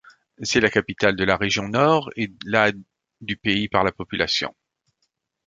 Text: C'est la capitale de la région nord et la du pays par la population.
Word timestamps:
C'est 0.41 0.61
la 0.61 0.71
capitale 0.71 1.15
de 1.15 1.23
la 1.23 1.37
région 1.37 1.67
nord 1.67 2.09
et 2.15 2.33
la 2.43 2.71
du 3.21 3.37
pays 3.37 3.67
par 3.69 3.83
la 3.83 3.91
population. 3.91 4.51